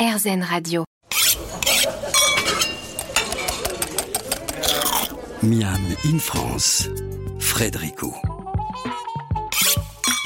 [0.00, 0.84] RZN Radio.
[5.42, 6.88] Miam in France,
[7.38, 8.14] Frédérico.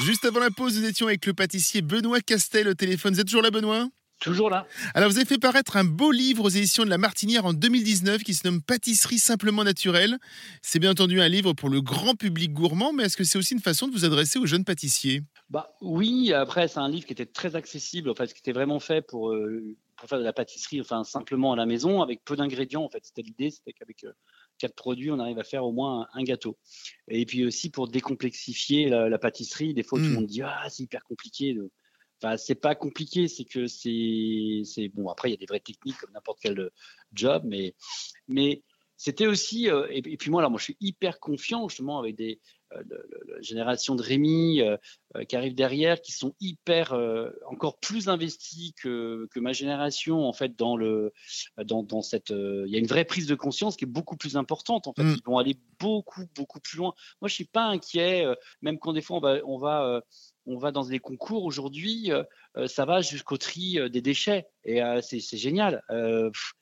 [0.05, 3.15] Juste avant la pause, nous étions avec le pâtissier Benoît Castel au téléphone.
[3.15, 3.89] Vous êtes toujours là, Benoît?
[4.25, 4.65] Toujours là.
[4.95, 8.23] Alors, vous avez fait paraître un beau livre aux éditions de La Martinière en 2019
[8.23, 10.17] qui se nomme Pâtisserie simplement naturelle.
[10.63, 13.53] C'est bien entendu un livre pour le grand public gourmand, mais est-ce que c'est aussi
[13.53, 15.21] une façon de vous adresser aux jeunes pâtissiers?
[15.51, 18.79] Bah oui, après, c'est un livre qui était très accessible, en fait, qui était vraiment
[18.79, 19.63] fait pour, euh,
[19.95, 23.05] pour faire de la pâtisserie, enfin, simplement à la maison, avec peu d'ingrédients, en fait.
[23.05, 24.11] C'était l'idée, c'était qu'avec euh,
[24.57, 26.57] quatre produits, on arrive à faire au moins un, gâteau.
[27.09, 30.15] Et puis aussi pour décomplexifier la, pâtisserie, des fois, tout le Mm.
[30.15, 31.53] monde dit Ah, c'est hyper compliqué.
[31.53, 31.69] de-
[32.21, 34.89] Enfin, c'est pas compliqué, c'est que c'est.
[34.93, 36.69] Bon, après, il y a des vraies techniques comme n'importe quel euh,
[37.13, 37.75] job, mais,
[38.27, 38.63] mais
[38.97, 39.69] c'était aussi.
[39.69, 42.39] euh, et, et puis moi, alors, moi, je suis hyper confiant, justement, avec des.
[42.75, 42.97] Euh,
[43.27, 44.77] la génération de Rémi euh,
[45.15, 46.93] euh, qui arrive derrière, qui sont hyper
[47.47, 51.13] encore plus investis que, que ma génération en fait dans le
[51.63, 54.37] dans, dans cette il y a une vraie prise de conscience qui est beaucoup plus
[54.37, 55.03] importante en fait.
[55.03, 55.15] Mm.
[55.17, 56.93] ils vont aller beaucoup beaucoup plus loin.
[57.21, 58.25] Moi je suis pas inquiet
[58.61, 60.01] même quand des fois on va on va
[60.45, 62.11] on va dans des concours aujourd'hui
[62.67, 64.47] ça va jusqu'au tri des déchets.
[64.63, 65.81] Et c'est génial.
[65.89, 66.53] Pff,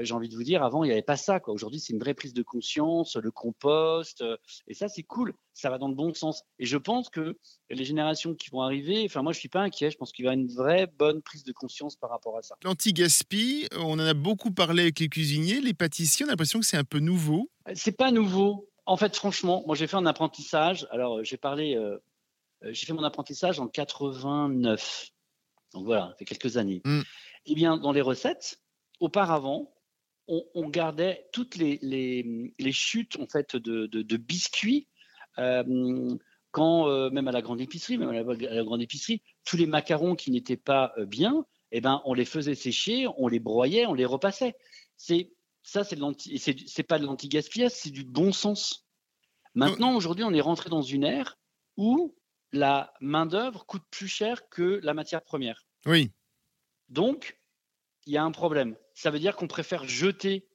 [0.00, 1.40] j'ai envie de vous dire, avant, il n'y avait pas ça.
[1.40, 1.54] quoi.
[1.54, 4.36] Aujourd'hui, c'est une vraie prise de conscience, le compost, euh,
[4.66, 5.34] et ça, c'est cool.
[5.54, 6.44] Ça va dans le bon sens.
[6.58, 7.36] Et je pense que
[7.70, 9.90] les générations qui vont arriver, enfin, moi, je suis pas inquiet.
[9.90, 12.56] Je pense qu'il y aura une vraie bonne prise de conscience par rapport à ça.
[12.64, 16.66] L'anti-gaspi, on en a beaucoup parlé avec les cuisiniers, les pâtissiers, on a l'impression que
[16.66, 17.50] c'est un peu nouveau.
[17.68, 18.68] Euh, C'est pas nouveau.
[18.88, 20.86] En fait, franchement, moi, j'ai fait un apprentissage.
[20.90, 21.98] Alors, euh, j'ai parlé, euh,
[22.64, 25.10] euh, j'ai fait mon apprentissage en 89.
[25.74, 26.80] Donc voilà, ça fait quelques années.
[26.84, 27.00] Mm.
[27.46, 28.60] Eh bien, dans les recettes,
[29.00, 29.74] auparavant,
[30.28, 34.86] on, on gardait toutes les, les, les chutes en fait de, de, de biscuits.
[35.38, 36.16] euh,
[36.50, 38.20] quand euh, même à la grande épicerie, même à la,
[38.50, 42.14] à la grande épicerie, tous les macarons qui n'étaient pas euh, bien, eh ben, on
[42.14, 44.54] les faisait sécher, on les broyait, on les repassait.
[44.96, 45.30] C'est
[45.62, 45.98] ça, c'est
[46.66, 48.86] c'est pas de l'anti-gaspillage, c'est du bon sens.
[49.54, 51.38] Maintenant, aujourd'hui, on est rentré dans une ère
[51.76, 52.14] où
[52.52, 55.66] la main d'œuvre coûte plus cher que la matière première.
[55.84, 56.10] Oui.
[56.88, 57.38] Donc,
[58.06, 58.76] il y a un problème.
[58.98, 60.48] Ça veut dire qu'on préfère jeter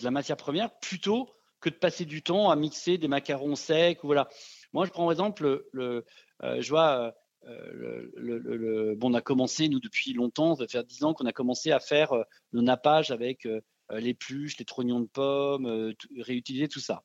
[0.00, 1.30] de la matière première plutôt
[1.60, 4.00] que de passer du temps à mixer des macarons secs.
[4.02, 4.28] Voilà.
[4.74, 6.04] Moi, je prends par exemple, le, le-
[6.42, 7.14] euh, je vois,
[7.46, 10.84] euh, le, le- le- le- bon, on a commencé, nous, depuis longtemps, ça va faire
[10.84, 14.66] 10 ans qu'on a commencé à faire euh, nos nappages avec euh, les pluches, les
[14.66, 17.02] trognons de pommes, réutiliser tout ça.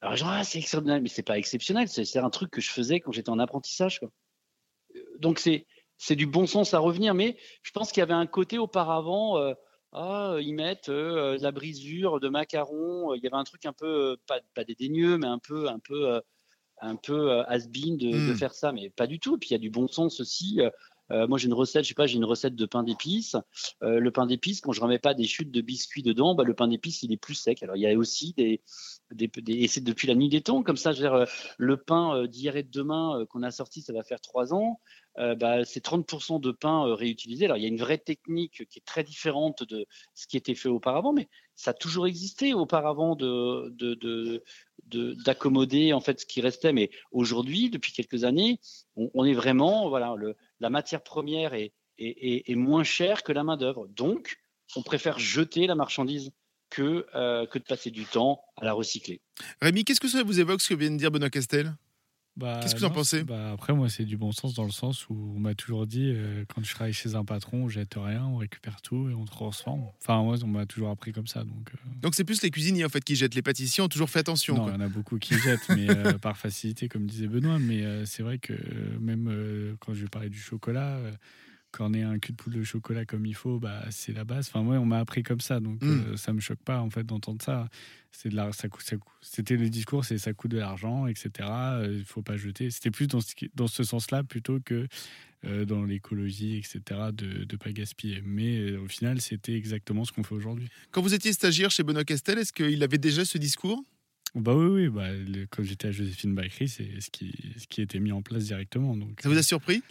[0.00, 2.98] Alors, genre, ah, c'est exceptionnel, mais c'est pas exceptionnel, c'est un truc que je faisais
[2.98, 4.00] quand j'étais en apprentissage.
[4.00, 4.10] quoi.
[5.20, 8.58] Donc, c'est du bon sens à revenir, mais je pense qu'il y avait un côté
[8.58, 9.38] auparavant,
[9.94, 13.64] ah, ils mettent euh, de la brisure de macarons, euh, il y avait un truc
[13.66, 16.20] un peu, euh, pas, pas dédaigneux, mais un peu, un peu, euh,
[16.80, 18.34] un peu euh, has-been de, de Mm.
[18.34, 19.38] faire ça, mais pas du tout.
[19.38, 20.60] Puis il y a du bon sens aussi.
[20.60, 20.70] euh,
[21.12, 23.36] euh, moi, j'ai une recette, je sais pas, j'ai une recette de pain d'épices.
[23.82, 26.54] Euh, le pain d'épices, quand je remets pas des chutes de biscuits dedans, bah, le
[26.54, 27.62] pain d'épices, il est plus sec.
[27.62, 28.62] Alors, il y a aussi des,
[29.12, 31.26] des, des- et c'est depuis la nuit des temps, comme ça, je veux dire, euh,
[31.58, 34.54] le pain euh, d'hier et de demain euh, qu'on a sorti, ça va faire trois
[34.54, 34.80] ans.
[35.18, 37.44] Euh, bah, c'est 30% de pain euh, réutilisé.
[37.44, 40.56] Alors, il y a une vraie technique qui est très différente de ce qui était
[40.56, 44.42] fait auparavant, mais ça a toujours existé auparavant de, de, de,
[44.86, 46.72] de- d'accommoder en fait ce qui restait.
[46.72, 48.58] Mais aujourd'hui, depuis quelques années,
[48.96, 50.16] on, est vraiment, voilà,
[50.58, 51.72] la matière première est,
[52.56, 53.86] moins chère que la main d'œuvre.
[53.88, 54.38] Donc,
[54.74, 56.32] on préfère jeter la marchandise
[56.70, 59.20] que, euh, que de passer du temps à la recycler.
[59.60, 61.76] Rémi, qu'est-ce que ça vous évoque ce que vient de dire Benoît Castel?
[62.36, 64.72] Bah, Qu'est-ce que vous en pensez bah, Après, moi, c'est du bon sens dans le
[64.72, 67.94] sens où on m'a toujours dit euh, quand je travaille chez un patron, on jette
[67.96, 69.84] rien, on récupère tout et on transforme.
[70.00, 71.44] Enfin, moi, on m'a toujours appris comme ça.
[71.44, 73.36] Donc, euh, Donc c'est plus les cuisiniers en fait qui jettent.
[73.36, 74.56] Les pâtissiers ont toujours fait attention.
[74.56, 77.60] non, il y en a beaucoup qui jettent, mais euh, par facilité, comme disait Benoît.
[77.60, 78.54] Mais c'est vrai que
[78.98, 80.98] même quand je parlais du chocolat,
[81.76, 84.24] quand on est un cul de poule de chocolat comme il faut, bah, c'est la
[84.24, 84.48] base.
[84.48, 85.88] Enfin, moi, on m'a appris comme ça, donc Mm.
[85.90, 87.68] euh, ça me choque pas en fait d'entendre ça.
[88.12, 91.06] C'est de la, ça coûte, ça coûte- C'était le discours, c'est ça coûte de l'argent,
[91.08, 91.30] etc.
[91.80, 92.70] euh, Il faut pas jeter.
[92.70, 94.86] C'était plus dans ce, qui- dans ce sens-là plutôt que
[95.46, 96.80] euh, dans l'écologie, etc.
[97.12, 98.22] De ne pas gaspiller.
[98.24, 100.68] Mais euh, au final, c'était exactement ce qu'on fait aujourd'hui.
[100.90, 103.84] Quand vous étiez stagiaire chez Benoît Castel, est-ce qu'il avait déjà ce discours?
[104.34, 104.88] Bah oui, oui.
[104.88, 108.22] Bah, le- quand j'étais à Joséphine Bakery, c'est ce qui, ce qui était mis en
[108.22, 108.96] place directement.
[108.96, 109.82] Donc, Ça vous a surpris?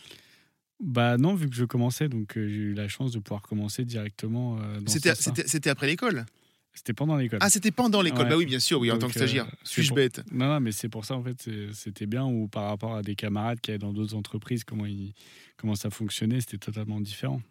[0.83, 3.85] Bah non, vu que je commençais, donc euh, j'ai eu la chance de pouvoir commencer
[3.85, 4.57] directement.
[4.59, 5.33] euh, C'était sens-là.
[5.35, 6.25] c'était- c'était après l'école?
[6.74, 7.39] C'était pendant l'école.
[7.41, 8.24] Ah, c'était pendant l'école.
[8.24, 8.30] Ouais.
[8.30, 9.45] Bah oui, bien sûr, oui, en tant que stagiaire.
[9.45, 10.21] euh, Suis-je pour- bête?
[10.31, 13.15] Non, non, mais c'est pour ça, en fait, c'était bien, ou par rapport à des
[13.15, 15.13] camarades qui allaient dans d'autres entreprises, comment, ils-
[15.56, 17.41] comment ça fonctionnait, c'était totalement différent.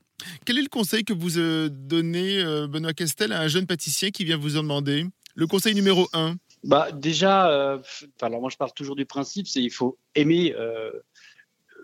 [0.45, 4.11] Quel est le conseil que vous euh, donnez, euh, Benoît Castel, à un jeune pâtissier
[4.11, 5.07] qui vient vous en demander?
[5.37, 6.35] Le conseil numéro un?
[6.65, 7.79] Bah déjà, euh,
[8.21, 10.93] alors moi je pars toujours du principe, c'est il faut aimer, euh,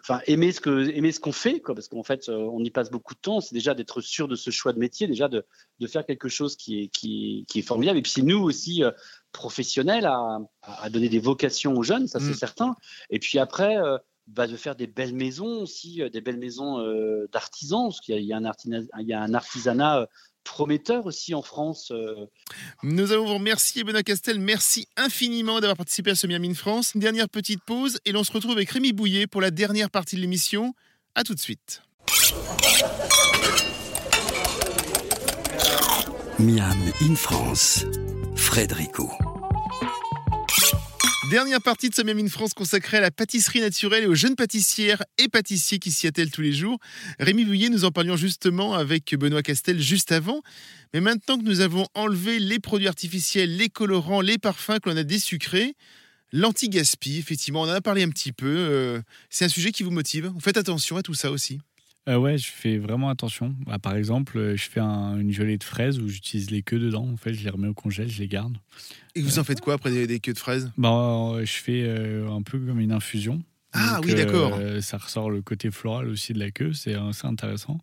[0.01, 2.91] enfin aimer ce que aimer ce qu'on fait quoi parce qu'en fait on y passe
[2.91, 3.41] beaucoup de temps.
[3.41, 5.45] C'est déjà d'être sûr de ce choix de métier déjà de,
[5.81, 7.99] de faire quelque chose qui est qui, qui est formidable.
[7.99, 8.83] Et puis nous aussi
[9.33, 12.35] professionnels à, à, donner des vocations aux jeunes ça c'est mm.
[12.35, 12.75] certain.
[13.11, 13.77] Et puis après
[14.27, 16.79] bah, de faire des belles maisons aussi, des belles maisons
[17.33, 20.07] d'artisans, parce qu'il y, y, a un artisanat
[20.45, 21.91] prometteur aussi en France.
[21.91, 22.27] Euh.
[22.83, 24.41] Nous allons vous remercier, Benoît Castel.
[24.41, 26.95] Merci infiniment d'avoir participé à ce Miami France.
[26.95, 30.17] Une dernière petite pause et l'on se retrouve avec Rémi Bouillet pour la dernière partie
[30.17, 30.75] de l'émission.
[31.15, 31.83] A tout de suite.
[36.39, 37.85] Miam in France,
[38.37, 39.11] Frédérico.
[41.31, 45.03] Dernière partie de ce Même France consacrée à la pâtisserie naturelle et aux jeunes pâtissières
[45.19, 46.79] et pâtissiers qui s'y attellent tous les jours.
[47.19, 50.41] Rémi Bouillet, nous en parlions justement avec Benoît Castel juste avant.
[50.95, 54.97] Mais maintenant que nous avons enlevé les produits artificiels, les colorants, les parfums, que l'on
[54.97, 55.75] a désucrés,
[56.33, 58.47] l'anti-gaspi, effectivement, on en a parlé un petit peu.
[58.47, 60.33] Euh, c'est un sujet qui vous motive.
[60.41, 61.61] Faites attention à tout ça aussi
[62.09, 63.55] euh, ouais, je fais vraiment attention.
[63.67, 67.07] Bah, par exemple, euh, je fais une gelée de fraises où j'utilise les queues dedans.
[67.07, 68.57] En fait, je les remets au congèle, je les garde.
[69.15, 70.73] Et vous en faites quoi après des, queues de fraises?
[70.79, 70.91] Bah,
[71.35, 71.89] euh, Je fais
[72.29, 73.43] un peu comme une infusion.
[73.73, 74.59] Ah oui, d'accord.
[74.81, 77.79] ça ressort le côté floral aussi de la queue, c'est assez intéressant.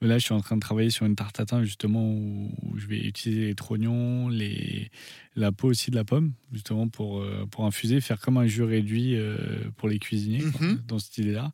[0.00, 2.98] Là, je suis en train de travailler sur une tarte tatin justement où, je vais
[2.98, 4.90] utiliser les trognons, les,
[5.36, 9.16] la peau aussi de la pomme, justement pour, pour infuser, faire comme un jus réduit
[9.76, 10.82] pour les cuisiniers, mhm.
[10.88, 11.52] dans cette idée-là.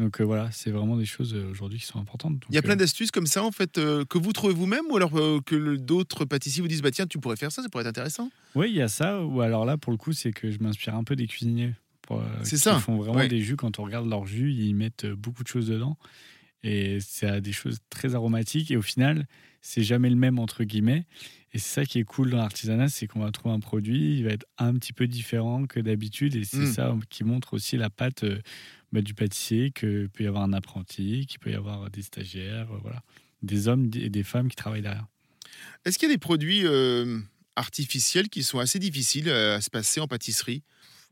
[0.00, 2.42] Donc euh, voilà, c'est vraiment des choses euh, aujourd'hui qui sont importantes.
[2.48, 4.96] il y a plein euh, d'astuces comme ça en fait que vous trouvez vous-même ou
[4.96, 5.12] alors
[5.44, 8.30] que d'autres pâtissiers vous disent bah tiens tu pourrais faire ça, ça pourrait être intéressant?
[8.54, 9.22] Oui, il y a ça.
[9.22, 11.74] Ou alors là pour le coup c'est que je m'inspire un peu des cuisiniers.
[12.42, 12.76] c'est ça.
[12.76, 13.56] Ils font vraiment des jus.
[13.56, 15.98] Quand on regarde leur jus, ils mettent beaucoup de choses dedans
[16.62, 19.26] et c'est des choses très aromatiques et au final
[19.62, 21.04] c'est jamais le même entre guillemets.
[21.52, 24.24] Et c'est ça qui est cool dans l'artisanat, c'est qu'on va trouver un produit, il
[24.24, 26.72] va être un petit peu différent que d'habitude et c'est mmh.
[26.72, 28.24] ça qui montre aussi la pâte
[28.92, 32.70] bah, du pâtissier, qu'il peut y avoir un apprenti, qu'il peut y avoir des stagiaires,
[32.72, 33.02] euh, voilà,
[33.42, 35.06] des hommes et des femmes qui travaillent derrière.
[35.84, 37.20] Est-ce qu'il y a des produits euh,
[37.56, 40.62] artificiels qui sont assez difficiles euh, à se passer en pâtisserie?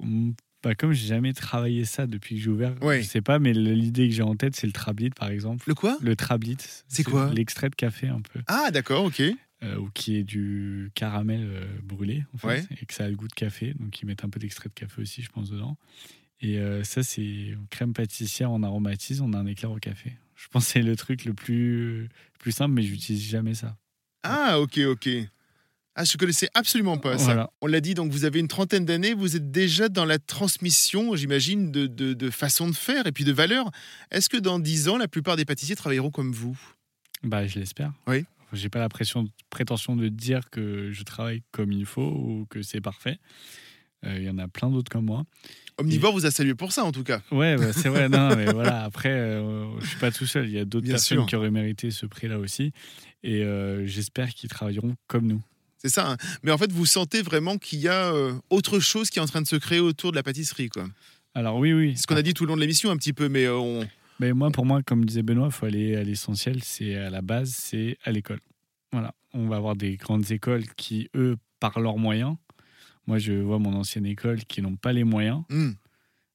[0.01, 0.33] Mmh,
[0.63, 4.09] bah, comme j'ai jamais travaillé ça depuis que j'ai ouvert, je sais pas, mais l'idée
[4.09, 5.65] que j'ai en tête, c'est le trablit, par exemple.
[5.69, 5.97] Le quoi?
[6.01, 6.57] Le trablit.
[6.89, 7.33] C'est quoi?
[7.33, 8.41] L'extrait de café, un peu.
[8.49, 9.23] Ah, d'accord, ok.
[9.79, 11.49] ou qui est du caramel
[11.85, 13.75] brûlé, en fait, et que ça a le goût de café.
[13.75, 15.79] Donc, ils mettent un peu d'extrait de café aussi, je pense, dedans.
[16.41, 20.13] Et euh, ça, c'est crème pâtissière en aromatise, on a un éclair au café.
[20.37, 22.09] Je pense que c'est le truc le plus,
[22.39, 23.77] plus simple, mais j'utilise jamais ça.
[24.23, 25.09] Ah, ok, ok.
[26.01, 27.51] Ah, je connaissais absolument pas ça.
[27.61, 31.17] On l'a dit, donc vous avez une trentaine d'années, vous êtes déjà dans la transmission,
[31.17, 33.69] j'imagine, de, de, de, façon de faire et puis de valeurs.
[34.13, 36.57] Est-ce que dans dix ans, la plupart des pâtissiers travailleront comme vous?
[37.25, 37.93] Bah, je l'espère.
[38.07, 38.25] Oui.
[38.53, 42.63] J'ai pas la pression, prétention de dire que je travaille comme il faut ou que
[42.63, 43.19] c'est parfait.
[44.07, 45.25] Euh, il y en a plein d'autres comme moi.
[45.79, 47.21] Omnivore vous a salué pour ça, en tout cas.
[47.31, 48.09] Ouais, bah, c'est vrai.
[48.09, 48.85] non, mais voilà.
[48.85, 50.47] Après, euh, je suis pas tout seul.
[50.47, 52.73] Il y a d'autres personnes qui auraient mérité ce prix-là aussi.
[53.23, 55.43] Et euh, j'espère qu'ils travailleront comme nous.
[55.79, 56.13] C'est ça.
[56.13, 56.17] Hein.
[56.43, 58.13] Mais en fait, vous sentez vraiment qu'il y a
[58.51, 60.87] autre chose qui est en train de se créer autour de la pâtisserie, quoi.
[61.35, 61.97] Alors oui, oui.
[61.97, 63.87] Ce qu'on a dit tout le long de l'émission, un petit peu, mais on.
[64.19, 66.65] Mais moi, pour moi, comme disait Benoît, il faut aller à l'essentiel.
[66.65, 68.41] C'est à la base, c'est à l'école.
[68.93, 69.15] Voilà.
[69.35, 72.37] On va avoir des grandes écoles qui, eux, par leurs moyens,
[73.09, 75.43] moi, je vois mon ancienne école qui n'ont pas les moyens.
[75.49, 75.71] Hmm.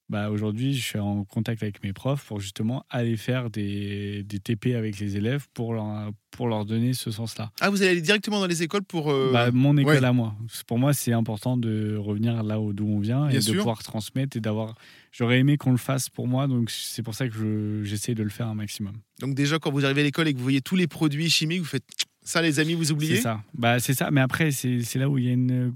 [0.08, 4.40] Bah, Aujourd'hui, je suis en contact avec mes profs pour justement aller faire des, des
[4.40, 7.52] TP avec les élèves pour leur, pour leur donner ce sens-là.
[7.60, 9.12] Ah, vous allez aller directement dans les écoles pour.
[9.12, 10.34] Euh, bah, mon école à moi.
[10.66, 14.40] Pour moi, c'est important de revenir là d'où on vient et de pouvoir transmettre et
[14.40, 14.74] d'avoir.
[15.12, 18.30] J'aurais aimé qu'on le fasse pour moi, donc c'est pour ça que j'essaie de le
[18.30, 18.96] faire un maximum.
[19.20, 21.60] Donc, déjà, quand vous arrivez à l'école et que vous voyez tous les produits chimiques,
[21.60, 21.84] vous faites
[22.26, 23.42] ça, les amis, vous oubliez C'est ça.
[23.52, 24.10] Bah, c'est ça.
[24.10, 25.72] Mais après, c'est là où il y a une,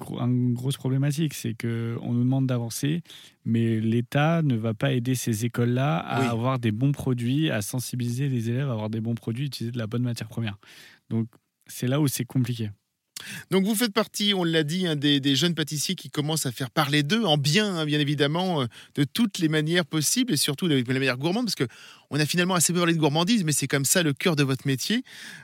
[0.55, 1.35] grosse problématique.
[1.35, 3.03] C'est qu'on nous demande d'avancer,
[3.45, 8.29] mais l'État ne va pas aider ces écoles-là à avoir des bons produits, à sensibiliser
[8.29, 10.57] les élèves à avoir des bons produits, utiliser de la bonne matière première.
[11.11, 11.29] Donc,
[11.67, 12.71] c'est là où c'est compliqué.
[13.51, 17.03] Donc vous faites partie, on l'a dit, des, jeunes pâtissiers qui commencent à faire parler
[17.03, 20.87] d'eux, en bien, hein, bien évidemment, euh, de toutes les manières possibles et surtout avec
[20.87, 21.67] la manière gourmande, parce que
[22.11, 24.43] on a finalement assez peu parlé de gourmandise, mais c'est comme ça le cœur de
[24.43, 25.03] votre métier.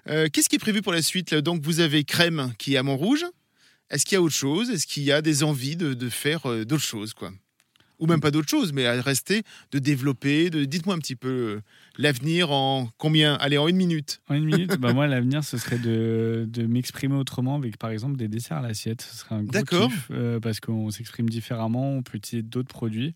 [0.08, 2.82] Euh, qu'est-ce qui est prévu pour la suite Donc vous avez Crème qui est à
[2.82, 3.24] Montrouge.
[3.90, 4.70] Est-ce qu'il y a autre chose?
[4.70, 7.30] Est-ce qu'il y a des envies de, de faire euh, d'autres choses quoi?
[8.04, 9.42] Ou même pas d'autre chose, mais à rester,
[9.72, 10.50] de développer.
[10.50, 10.64] De...
[10.64, 11.60] Dites-moi un petit peu euh,
[11.96, 13.34] l'avenir en combien?
[13.34, 14.20] Allez, en une minute.
[14.28, 18.16] En une minute bah Moi, l'avenir, ce serait de, de m'exprimer autrement avec, par exemple,
[18.16, 19.00] des desserts à l'assiette.
[19.00, 19.90] Ce serait un gros D'accord.
[20.10, 23.14] Euh, parce qu'on s'exprime différemment, on peut utiliser d'autres produits.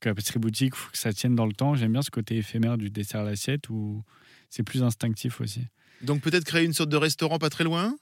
[0.00, 1.74] Que la pâtisserie boutique, il faut que ça tienne dans le temps.
[1.74, 4.02] J'aime bien ce côté éphémère du dessert à l'assiette où
[4.48, 5.60] c'est plus instinctif aussi.
[6.00, 7.94] Donc peut-être créer une sorte de restaurant pas très loin?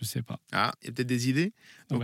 [0.00, 0.40] Je sais pas.
[0.52, 1.52] Ah, il y a peut-être des idées.
[1.90, 2.02] Donc.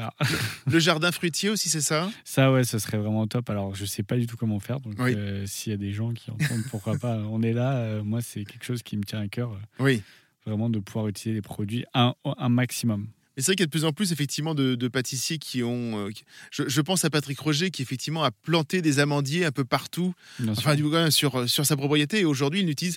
[0.66, 3.48] Le jardin fruitier aussi, c'est ça Ça, ouais, ce serait vraiment top.
[3.50, 4.80] Alors, je sais pas du tout comment faire.
[4.80, 5.14] Donc, Oui.
[5.16, 7.16] euh, s'il y a des gens qui entendent, pourquoi pas.
[7.30, 7.76] On est là.
[7.78, 10.02] euh, moi, c'est quelque chose qui me tient à cœur, euh, Oui.
[10.44, 13.08] vraiment de pouvoir utiliser les produits un, un maximum.
[13.36, 15.62] Mais c'est vrai qu'il y a de plus en plus effectivement de, de pâtissiers qui
[15.62, 16.06] ont.
[16.06, 16.10] euh,
[16.50, 20.14] je, je pense à Patrick Roger qui effectivement a planté des amandiers un peu partout,
[20.38, 20.62] Bien sûr.
[20.66, 22.96] enfin du coup sur sur sa propriété et aujourd'hui il n'utilise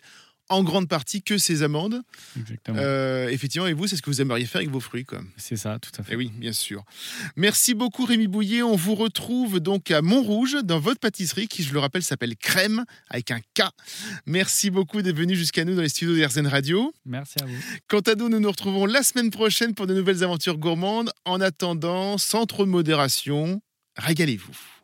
[0.50, 2.02] en grande partie que ses amandes.
[2.38, 2.78] Exactement.
[2.80, 5.06] Euh, effectivement, et vous, c'est ce que vous aimeriez faire avec vos fruits.
[5.38, 6.14] C'est ça, tout à fait.
[6.14, 6.84] Eh oui, bien sûr.
[7.36, 8.62] Merci beaucoup Rémi Bouillet.
[8.62, 12.84] On vous retrouve donc à Montrouge dans votre pâtisserie qui, je le rappelle, s'appelle Crème
[13.10, 13.64] avec un K.
[14.26, 16.94] Merci beaucoup d'être venu jusqu'à nous dans les studios d'RZN Radio.
[17.06, 17.56] Merci à vous.
[17.88, 21.12] Quant à nous, nous nous retrouvons la semaine prochaine pour de nouvelles aventures gourmandes.
[21.26, 23.62] En attendant, sans trop de modération,
[23.98, 24.79] régalez-vous.